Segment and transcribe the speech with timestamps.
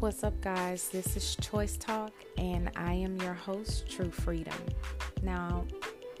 [0.00, 0.88] What's up, guys?
[0.88, 4.58] This is Choice Talk, and I am your host, True Freedom.
[5.22, 5.64] Now,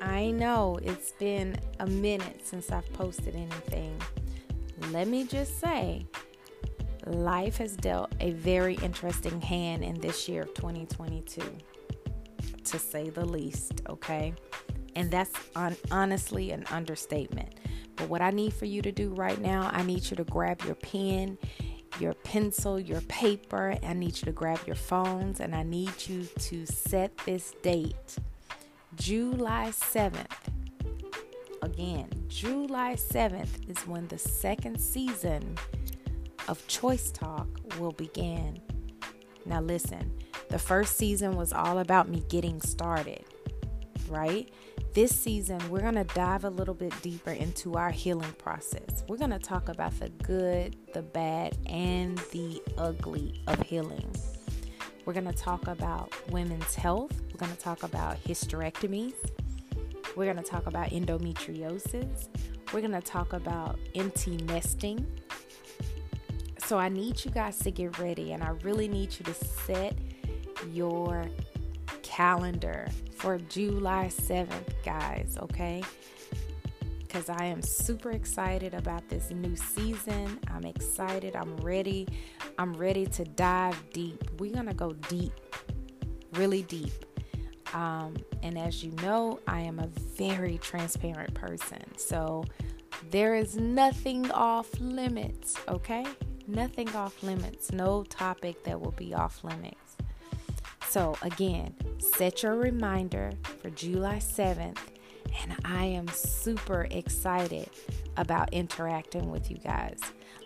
[0.00, 4.00] I know it's been a minute since I've posted anything.
[4.90, 6.06] Let me just say,
[7.06, 11.40] life has dealt a very interesting hand in this year of 2022,
[12.64, 14.34] to say the least, okay?
[14.96, 17.54] And that's on, honestly an understatement.
[17.94, 20.62] But what I need for you to do right now, I need you to grab
[20.64, 21.36] your pen,
[22.00, 23.76] your pencil, your paper.
[23.82, 28.16] I need you to grab your phones and I need you to set this date
[28.94, 30.26] July 7th.
[31.62, 35.56] Again, July 7th is when the second season
[36.46, 38.60] of Choice Talk will begin.
[39.44, 40.12] Now, listen,
[40.48, 43.24] the first season was all about me getting started,
[44.08, 44.50] right?
[44.94, 49.04] This season, we're going to dive a little bit deeper into our healing process.
[49.08, 54.10] We're going to talk about the good, the bad, and the ugly of healing.
[55.04, 57.20] We're going to talk about women's health.
[57.32, 59.14] We're going to talk about hysterectomies.
[60.16, 62.28] We're going to talk about endometriosis.
[62.72, 65.06] We're going to talk about empty nesting.
[66.58, 69.96] So I need you guys to get ready, and I really need you to set
[70.72, 71.26] your
[72.02, 75.82] calendar for July 7th, guys, okay?
[77.00, 80.38] Because I am super excited about this new season.
[80.48, 81.34] I'm excited.
[81.34, 82.06] I'm ready.
[82.58, 84.22] I'm ready to dive deep.
[84.38, 85.32] We're going to go deep,
[86.34, 86.92] really deep.
[87.74, 91.82] Um, and as you know, I am a very transparent person.
[91.96, 92.44] So
[93.10, 96.06] there is nothing off limits, okay?
[96.46, 97.72] Nothing off limits.
[97.72, 99.87] No topic that will be off limits.
[100.88, 104.78] So, again, set your reminder for July 7th,
[105.42, 107.68] and I am super excited
[108.16, 110.00] about interacting with you guys.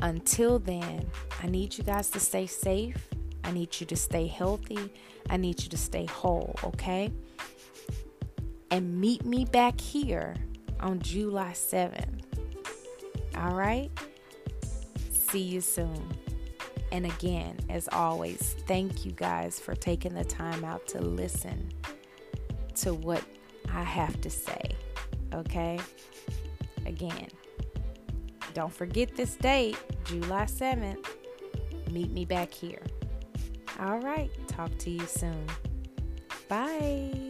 [0.00, 1.06] Until then,
[1.42, 3.08] I need you guys to stay safe.
[3.44, 4.92] I need you to stay healthy.
[5.30, 7.10] I need you to stay whole, okay?
[8.70, 10.36] And meet me back here
[10.80, 12.24] on July 7th.
[13.38, 13.90] All right?
[15.10, 16.14] See you soon.
[16.92, 21.72] And again, as always, thank you guys for taking the time out to listen
[22.76, 23.22] to what
[23.72, 24.76] I have to say.
[25.34, 25.78] Okay?
[26.86, 27.28] Again,
[28.54, 31.04] don't forget this date, July 7th.
[31.90, 32.82] Meet me back here.
[33.80, 35.46] All right, talk to you soon.
[36.48, 37.25] Bye.